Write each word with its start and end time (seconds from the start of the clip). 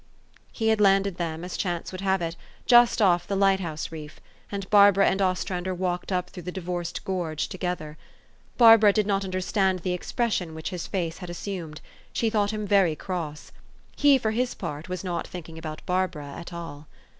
He 0.51 0.69
had 0.69 0.81
landed 0.81 1.17
them, 1.17 1.43
as 1.43 1.55
chance 1.55 1.91
would 1.91 2.01
have 2.01 2.23
it, 2.23 2.35
just 2.65 3.03
off 3.03 3.27
the 3.27 3.35
light 3.35 3.59
house 3.59 3.91
reef; 3.91 4.19
and 4.51 4.67
Barbara 4.71 5.07
and 5.07 5.21
Ostrander 5.21 5.75
walked 5.75 6.11
up 6.11 6.31
through 6.31 6.41
the 6.41 6.51
divorced 6.51 7.05
gorge 7.05 7.47
together. 7.47 7.99
Barbara 8.57 8.93
did 8.93 9.05
not 9.05 9.23
understand 9.23 9.81
the 9.83 9.93
expression 9.93 10.55
which 10.55 10.71
his 10.71 10.87
face 10.87 11.19
had 11.19 11.29
assumed. 11.29 11.81
She 12.13 12.31
thought 12.31 12.49
him 12.49 12.65
very 12.65 12.95
cross. 12.95 13.51
He, 13.95 14.17
for 14.17 14.31
his 14.31 14.55
part, 14.55 14.89
was 14.89 15.03
not 15.03 15.27
thinking 15.27 15.59
about 15.59 15.85
Barbara 15.85 16.29
at 16.35 16.51
all. 16.51 16.87